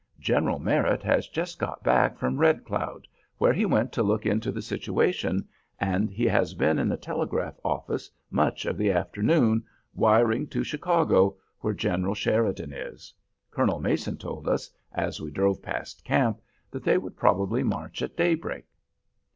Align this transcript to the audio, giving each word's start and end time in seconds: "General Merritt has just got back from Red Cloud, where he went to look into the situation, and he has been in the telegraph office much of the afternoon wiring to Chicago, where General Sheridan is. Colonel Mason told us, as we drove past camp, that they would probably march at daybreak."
"General 0.19 0.57
Merritt 0.57 1.03
has 1.03 1.27
just 1.27 1.59
got 1.59 1.83
back 1.83 2.17
from 2.17 2.39
Red 2.39 2.65
Cloud, 2.65 3.07
where 3.37 3.53
he 3.53 3.67
went 3.67 3.91
to 3.91 4.01
look 4.01 4.25
into 4.25 4.51
the 4.51 4.59
situation, 4.63 5.47
and 5.79 6.09
he 6.09 6.25
has 6.25 6.55
been 6.55 6.79
in 6.79 6.89
the 6.89 6.97
telegraph 6.97 7.59
office 7.63 8.09
much 8.31 8.65
of 8.65 8.79
the 8.79 8.91
afternoon 8.91 9.63
wiring 9.93 10.47
to 10.47 10.63
Chicago, 10.63 11.37
where 11.59 11.75
General 11.75 12.15
Sheridan 12.15 12.73
is. 12.73 13.13
Colonel 13.51 13.79
Mason 13.79 14.17
told 14.17 14.47
us, 14.47 14.71
as 14.91 15.21
we 15.21 15.29
drove 15.29 15.61
past 15.61 16.03
camp, 16.03 16.39
that 16.71 16.83
they 16.83 16.97
would 16.97 17.15
probably 17.15 17.61
march 17.61 18.01
at 18.01 18.17
daybreak." 18.17 18.65